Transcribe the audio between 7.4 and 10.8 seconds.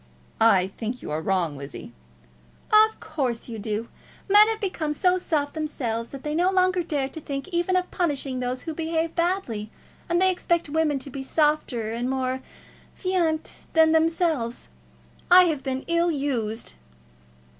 even of punishing those who behave badly, and they expect